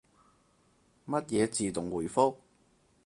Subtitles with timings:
[1.05, 2.37] 乜嘢自動回覆？